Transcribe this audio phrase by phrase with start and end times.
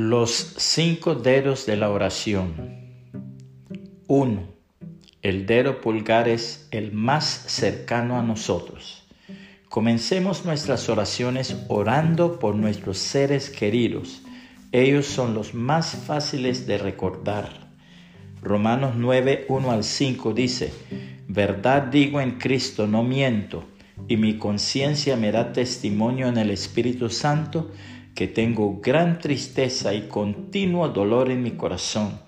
[0.00, 2.54] Los cinco dedos de la oración.
[4.06, 4.42] 1.
[5.22, 9.02] El dedo pulgar es el más cercano a nosotros.
[9.68, 14.22] Comencemos nuestras oraciones orando por nuestros seres queridos.
[14.70, 17.72] Ellos son los más fáciles de recordar.
[18.40, 20.72] Romanos 9, 1 al 5 dice,
[21.26, 23.64] Verdad digo en Cristo, no miento,
[24.06, 27.72] y mi conciencia me da testimonio en el Espíritu Santo
[28.18, 32.18] que tengo gran tristeza y continuo dolor en mi corazón,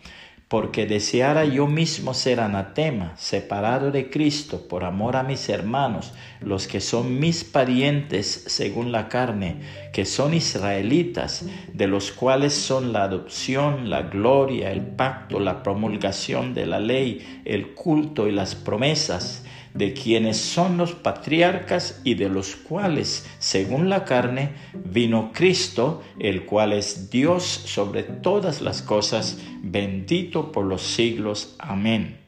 [0.47, 6.69] porque deseara yo mismo ser anatema, separado de Cristo por amor a mis hermanos, los
[6.69, 13.03] que son mis parientes según la carne, que son israelitas, de los cuales son la
[13.03, 19.43] adopción, la gloria, el pacto, la promulgación de la ley, el culto y las promesas
[19.75, 24.51] de quienes son los patriarcas y de los cuales, según la carne,
[24.85, 31.55] vino Cristo, el cual es Dios sobre todas las cosas, bendito por los siglos.
[31.59, 32.19] Amén.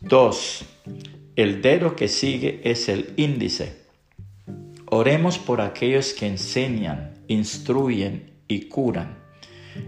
[0.00, 0.64] 2.
[1.36, 3.80] El dedo que sigue es el índice.
[4.86, 9.20] Oremos por aquellos que enseñan, instruyen y curan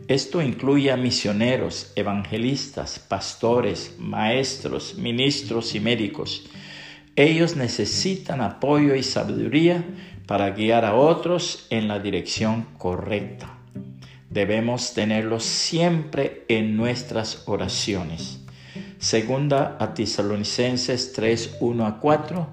[0.08, 6.44] esto incluye a misioneros, evangelistas, pastores, maestros, ministros y médicos.
[7.16, 9.84] Ellos necesitan apoyo y sabiduría
[10.26, 13.58] para guiar a otros en la dirección correcta.
[14.30, 18.40] Debemos tenerlos siempre en nuestras oraciones.
[18.98, 22.48] Segunda a Tesalonicenses 3, 1 a 4.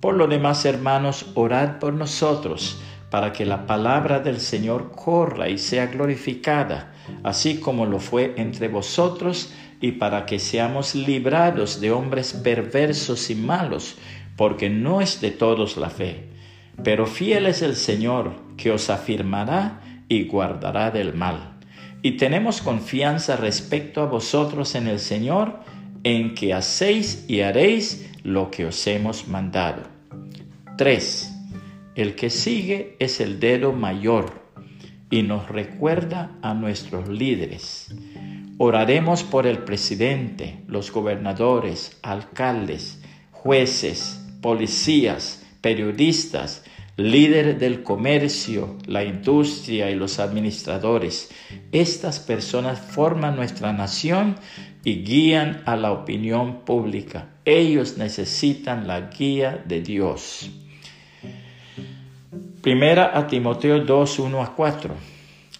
[0.00, 2.78] Por lo demás, hermanos, orad por nosotros
[3.14, 8.66] para que la palabra del Señor corra y sea glorificada, así como lo fue entre
[8.66, 13.98] vosotros, y para que seamos librados de hombres perversos y malos,
[14.34, 16.24] porque no es de todos la fe.
[16.82, 21.60] Pero fiel es el Señor, que os afirmará y guardará del mal.
[22.02, 25.60] Y tenemos confianza respecto a vosotros en el Señor,
[26.02, 29.82] en que hacéis y haréis lo que os hemos mandado.
[30.76, 31.33] 3.
[31.94, 34.42] El que sigue es el dedo mayor
[35.10, 37.94] y nos recuerda a nuestros líderes.
[38.58, 43.00] Oraremos por el presidente, los gobernadores, alcaldes,
[43.30, 46.64] jueces, policías, periodistas,
[46.96, 51.30] líderes del comercio, la industria y los administradores.
[51.70, 54.34] Estas personas forman nuestra nación
[54.82, 57.28] y guían a la opinión pública.
[57.44, 60.50] Ellos necesitan la guía de Dios.
[62.64, 64.94] Primera a Timoteo 2, 1 a 4.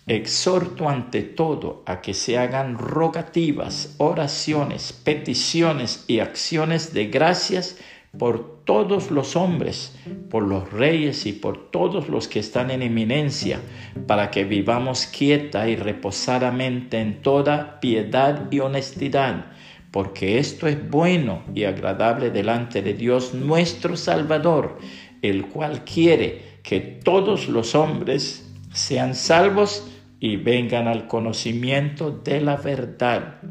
[0.07, 7.77] Exhorto ante todo a que se hagan rogativas, oraciones, peticiones y acciones de gracias
[8.19, 9.95] por todos los hombres,
[10.31, 13.61] por los reyes y por todos los que están en eminencia,
[14.07, 19.53] para que vivamos quieta y reposadamente en toda piedad y honestidad,
[19.91, 24.79] porque esto es bueno y agradable delante de Dios nuestro Salvador,
[25.21, 29.87] el cual quiere que todos los hombres sean salvos
[30.19, 33.43] y vengan al conocimiento de la verdad.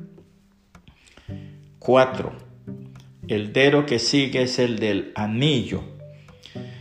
[1.78, 2.34] 4.
[3.28, 5.84] El dedo que sigue es el del anillo.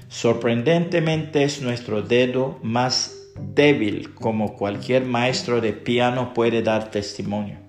[0.08, 7.61] Sorprendentemente es nuestro dedo más débil, como cualquier maestro de piano puede dar testimonio.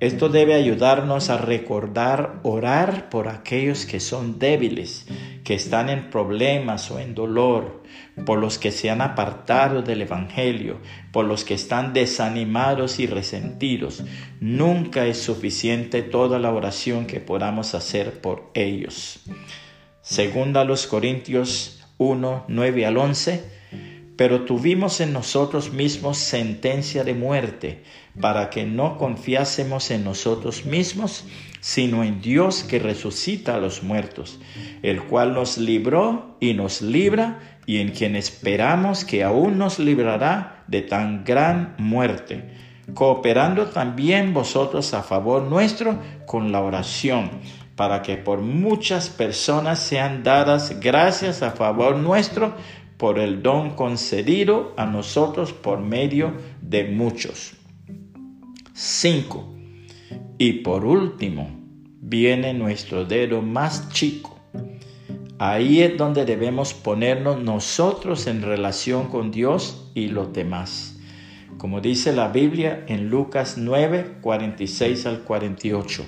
[0.00, 5.06] Esto debe ayudarnos a recordar orar por aquellos que son débiles,
[5.42, 7.82] que están en problemas o en dolor,
[8.24, 10.78] por los que se han apartado del Evangelio,
[11.10, 14.04] por los que están desanimados y resentidos.
[14.40, 19.24] Nunca es suficiente toda la oración que podamos hacer por ellos.
[20.00, 23.57] Segunda los Corintios 1, 9 al 11
[24.18, 27.84] pero tuvimos en nosotros mismos sentencia de muerte,
[28.20, 31.24] para que no confiásemos en nosotros mismos,
[31.60, 34.40] sino en Dios que resucita a los muertos,
[34.82, 40.64] el cual nos libró y nos libra, y en quien esperamos que aún nos librará
[40.66, 42.42] de tan gran muerte,
[42.94, 45.96] cooperando también vosotros a favor nuestro
[46.26, 47.30] con la oración,
[47.78, 52.56] para que por muchas personas sean dadas gracias a favor nuestro,
[52.98, 57.54] por el don concedido a nosotros por medio de muchos.
[58.74, 59.54] 5.
[60.36, 61.48] Y por último,
[62.00, 64.38] viene nuestro dedo más chico.
[65.38, 70.98] Ahí es donde debemos ponernos nosotros en relación con Dios y los demás.
[71.56, 76.04] Como dice la Biblia en Lucas 9, 46 al 48.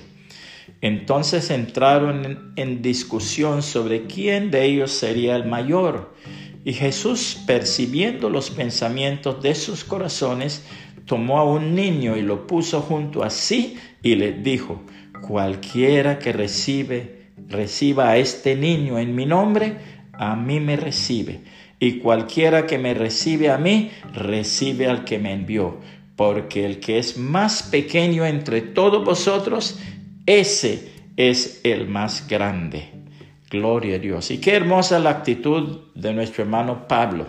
[0.81, 6.13] Entonces entraron en, en discusión sobre quién de ellos sería el mayor
[6.63, 10.63] Y Jesús, percibiendo los pensamientos de sus corazones,
[11.05, 14.81] tomó a un niño y lo puso junto a sí y le dijo,
[15.27, 19.77] cualquiera que recibe, reciba a este niño en mi nombre,
[20.13, 21.41] a mí me recibe.
[21.79, 25.79] Y cualquiera que me recibe a mí, recibe al que me envió.
[26.15, 29.79] Porque el que es más pequeño entre todos vosotros,
[30.27, 33.00] ese es el más grande.
[33.51, 34.31] Gloria a Dios.
[34.31, 37.27] Y qué hermosa la actitud de nuestro hermano Pablo.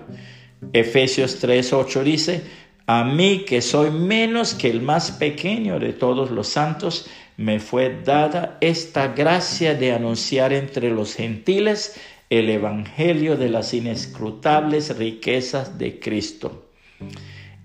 [0.73, 2.43] Efesios 3:8 dice,
[2.87, 8.03] a mí que soy menos que el más pequeño de todos los santos, me fue
[8.05, 11.97] dada esta gracia de anunciar entre los gentiles
[12.31, 16.69] el Evangelio de las inescrutables riquezas de Cristo.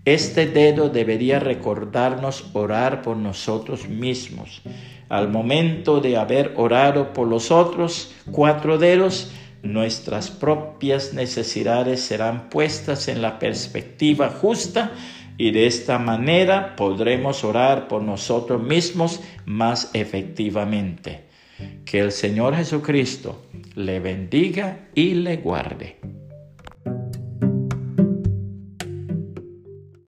[0.03, 4.61] Este dedo debería recordarnos orar por nosotros mismos
[5.09, 9.31] al momento de haber orado por los otros cuatro dedos,
[9.63, 14.91] nuestras propias necesidades serán puestas en la perspectiva justa
[15.37, 21.25] y de esta manera podremos orar por nosotros mismos más efectivamente.
[21.85, 23.43] Que el Señor Jesucristo
[23.75, 25.97] le bendiga y le guarde.